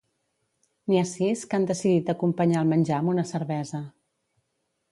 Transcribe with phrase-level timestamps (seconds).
[0.91, 3.83] N'hi ha sis que han decidit acompanyar el menjar amb una cervesa.